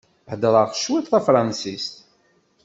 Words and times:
Heddṛeɣ 0.31 0.67
cwiṭ 0.73 1.05
tafṛansist. 1.09 1.95